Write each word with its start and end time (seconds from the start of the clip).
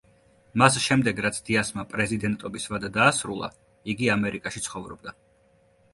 მას 0.61 0.77
შემდეგ, 0.85 1.19
რაც 1.25 1.35
დიასმა 1.49 1.85
პრეზიდენტობის 1.91 2.67
ვადა 2.73 2.91
დაასრულა 2.97 3.53
იგი 3.95 4.13
ამერიკაში 4.19 4.65
ცხოვრობდა. 4.69 5.19